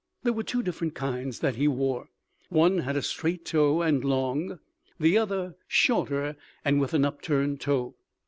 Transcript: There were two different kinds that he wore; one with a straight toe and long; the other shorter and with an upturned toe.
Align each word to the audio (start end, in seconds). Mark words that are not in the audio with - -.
There 0.23 0.33
were 0.33 0.41
two 0.41 0.63
different 0.63 0.95
kinds 0.95 1.41
that 1.41 1.57
he 1.57 1.67
wore; 1.67 2.09
one 2.49 2.77
with 2.87 2.97
a 2.97 3.03
straight 3.03 3.45
toe 3.45 3.83
and 3.83 4.03
long; 4.03 4.57
the 4.99 5.19
other 5.19 5.57
shorter 5.67 6.35
and 6.65 6.79
with 6.79 6.95
an 6.95 7.05
upturned 7.05 7.61
toe. 7.61 7.93